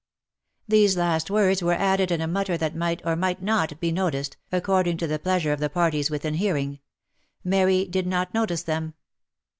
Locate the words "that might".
2.57-3.03